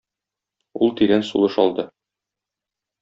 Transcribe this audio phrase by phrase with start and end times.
[0.87, 1.89] Ул тирән сулыш алды.